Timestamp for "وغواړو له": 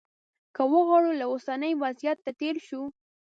0.71-1.25